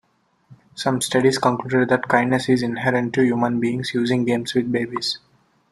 [0.73, 5.19] Some studies concluded that kindness is inherent to human beings, using games with babies.